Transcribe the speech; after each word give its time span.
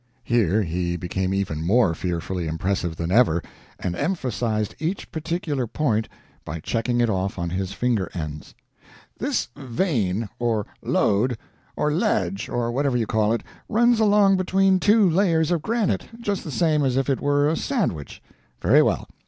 [Here 0.23 0.63
he 0.63 0.97
became 0.97 1.31
even 1.31 1.63
more 1.63 1.93
fearfully 1.93 2.47
impressive 2.47 2.95
than 2.95 3.11
ever, 3.11 3.43
and 3.79 3.95
emphasized 3.95 4.73
each 4.79 5.11
particular 5.11 5.67
point 5.67 6.09
by 6.43 6.59
checking 6.59 6.99
it 6.99 7.07
off 7.07 7.37
on 7.37 7.51
his 7.51 7.71
finger 7.73 8.09
ends.] 8.15 8.55
"This 9.19 9.49
vein, 9.55 10.27
or 10.39 10.65
lode, 10.81 11.37
or 11.75 11.91
ledge, 11.93 12.49
or 12.49 12.71
whatever 12.71 12.97
you 12.97 13.05
call 13.05 13.31
it, 13.31 13.43
runs 13.69 13.99
along 13.99 14.37
between 14.37 14.79
two 14.79 15.07
layers 15.07 15.51
of 15.51 15.61
granite, 15.61 16.07
just 16.19 16.43
the 16.43 16.49
same 16.51 16.83
as 16.83 16.97
if 16.97 17.07
it 17.07 17.21
were 17.21 17.47
a 17.47 17.55
sandwich. 17.55 18.23
Very 18.59 18.81
well. 18.81 19.07